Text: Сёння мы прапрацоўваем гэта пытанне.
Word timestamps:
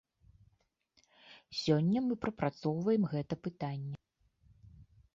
Сёння 1.61 1.99
мы 2.07 2.13
прапрацоўваем 2.25 3.03
гэта 3.15 3.33
пытанне. 3.49 3.95